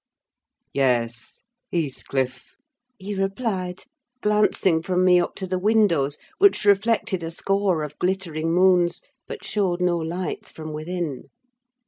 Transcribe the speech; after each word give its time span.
"Yes, 0.73 1.41
Heathcliff," 1.71 2.55
he 2.97 3.13
replied, 3.13 3.83
glancing 4.21 4.81
from 4.81 5.05
me 5.05 5.19
up 5.19 5.35
to 5.35 5.45
the 5.45 5.59
windows, 5.59 6.17
which 6.39 6.65
reflected 6.65 7.21
a 7.21 7.29
score 7.29 7.83
of 7.83 7.99
glittering 7.99 8.51
moons, 8.51 9.03
but 9.27 9.43
showed 9.45 9.79
no 9.79 9.97
lights 9.99 10.49
from 10.49 10.73
within. 10.73 11.25